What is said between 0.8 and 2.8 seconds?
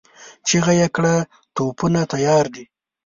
کړه! توپونه تيار دي؟